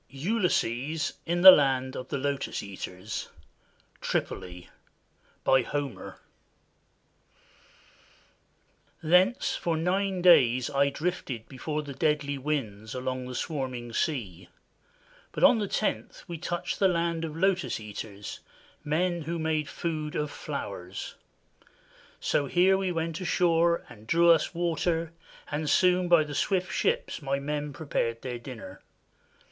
ULYSSES 0.11 1.13
IN 1.27 1.43
THE 1.43 1.51
LAND 1.51 1.95
OF 1.95 2.07
THE 2.07 2.17
LOTUS 2.17 2.63
EATERS 2.63 3.29
(TRIPOLI) 4.01 4.67
BY 5.43 5.61
HOMER 5.61 6.17
Thence 9.03 9.55
for 9.55 9.77
nine 9.77 10.23
days 10.23 10.71
I 10.71 10.89
drifted 10.89 11.47
before 11.47 11.83
the 11.83 11.93
deadly 11.93 12.39
winds 12.39 12.95
along 12.95 13.27
the 13.27 13.35
swarming 13.35 13.93
sea; 13.93 14.49
but 15.31 15.43
on 15.43 15.59
the 15.59 15.67
tenth 15.67 16.23
we 16.27 16.39
touched 16.39 16.79
the 16.79 16.87
land 16.87 17.23
of 17.23 17.37
Lotus 17.37 17.79
Eaters, 17.79 18.39
men 18.83 19.21
who 19.21 19.37
made 19.37 19.69
food 19.69 20.15
of 20.15 20.31
flowers. 20.31 21.13
So 22.19 22.47
here 22.47 22.75
we 22.75 22.91
went 22.91 23.21
ashore 23.21 23.85
and 23.87 24.07
drew 24.07 24.31
us 24.31 24.55
water, 24.55 25.13
and 25.51 25.69
soon 25.69 26.07
by 26.07 26.23
the 26.23 26.33
swift 26.33 26.73
ships 26.73 27.21
my 27.21 27.37
men 27.37 27.71
prepared 27.71 28.23
their 28.23 28.39
dinner. 28.39 28.81